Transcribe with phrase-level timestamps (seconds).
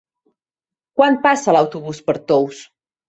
[1.01, 2.65] Quan passa l'autobús per Tous?